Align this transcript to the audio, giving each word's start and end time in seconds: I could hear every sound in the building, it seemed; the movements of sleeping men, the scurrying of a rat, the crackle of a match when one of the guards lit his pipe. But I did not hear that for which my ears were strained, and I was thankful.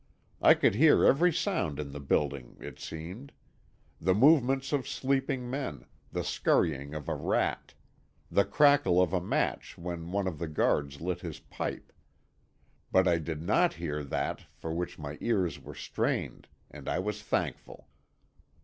I 0.41 0.55
could 0.55 0.73
hear 0.73 1.05
every 1.05 1.31
sound 1.31 1.77
in 1.79 1.91
the 1.91 1.99
building, 1.99 2.57
it 2.59 2.79
seemed; 2.79 3.31
the 4.01 4.15
movements 4.15 4.73
of 4.73 4.87
sleeping 4.87 5.47
men, 5.47 5.85
the 6.11 6.23
scurrying 6.23 6.95
of 6.95 7.07
a 7.07 7.13
rat, 7.13 7.75
the 8.31 8.43
crackle 8.43 8.99
of 8.99 9.13
a 9.13 9.21
match 9.21 9.77
when 9.77 10.11
one 10.11 10.25
of 10.25 10.39
the 10.39 10.47
guards 10.47 11.01
lit 11.01 11.21
his 11.21 11.37
pipe. 11.39 11.93
But 12.91 13.07
I 13.07 13.19
did 13.19 13.43
not 13.43 13.73
hear 13.75 14.03
that 14.05 14.41
for 14.55 14.73
which 14.73 14.97
my 14.97 15.19
ears 15.21 15.59
were 15.61 15.75
strained, 15.75 16.47
and 16.71 16.89
I 16.89 16.97
was 16.97 17.21
thankful. 17.21 17.87